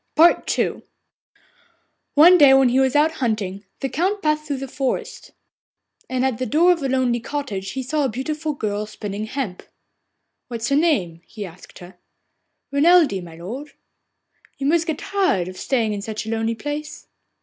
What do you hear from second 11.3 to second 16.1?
asked her. 'Renelde, my lord.' 'You must get tired of staying in